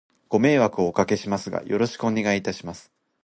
[0.29, 2.91] ご迷惑をお掛けしますが、よろしくお願いいたします。